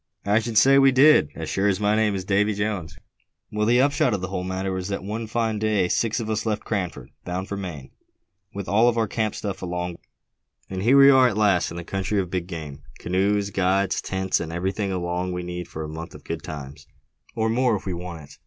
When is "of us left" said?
6.19-6.63